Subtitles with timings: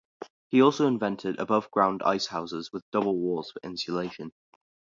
[0.49, 4.31] He also invented above-ground ice houses, with double walls for insulation.